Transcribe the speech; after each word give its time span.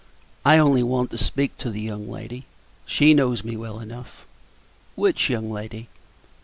I 0.43 0.57
only 0.57 0.81
want 0.81 1.11
to 1.11 1.17
speak 1.19 1.57
to 1.57 1.69
the 1.69 1.79
young 1.79 2.09
lady: 2.09 2.45
she 2.87 3.13
knows 3.13 3.43
me 3.43 3.55
well 3.55 3.79
enough." 3.79 4.25
"Which 4.95 5.29
young 5.29 5.51
lady?" 5.51 5.89